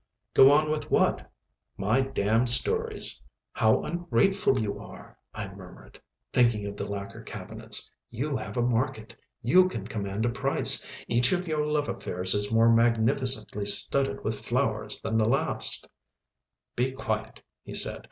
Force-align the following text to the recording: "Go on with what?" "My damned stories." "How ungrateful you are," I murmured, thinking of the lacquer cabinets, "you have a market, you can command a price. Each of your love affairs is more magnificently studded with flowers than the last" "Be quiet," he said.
"Go 0.33 0.51
on 0.51 0.71
with 0.71 0.89
what?" 0.89 1.29
"My 1.77 2.01
damned 2.01 2.49
stories." 2.49 3.21
"How 3.51 3.83
ungrateful 3.83 4.57
you 4.57 4.79
are," 4.79 5.15
I 5.31 5.53
murmured, 5.53 5.99
thinking 6.33 6.65
of 6.65 6.75
the 6.75 6.87
lacquer 6.87 7.21
cabinets, 7.21 7.91
"you 8.09 8.35
have 8.35 8.57
a 8.57 8.63
market, 8.63 9.15
you 9.43 9.67
can 9.69 9.85
command 9.85 10.25
a 10.25 10.29
price. 10.29 10.83
Each 11.07 11.31
of 11.33 11.45
your 11.45 11.67
love 11.67 11.87
affairs 11.87 12.33
is 12.33 12.51
more 12.51 12.73
magnificently 12.73 13.67
studded 13.67 14.23
with 14.23 14.43
flowers 14.43 14.99
than 15.01 15.17
the 15.17 15.29
last" 15.29 15.87
"Be 16.75 16.89
quiet," 16.93 17.41
he 17.61 17.75
said. 17.75 17.99